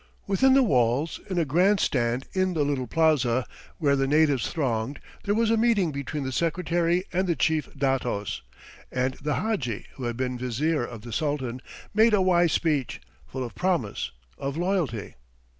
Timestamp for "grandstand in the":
1.45-2.63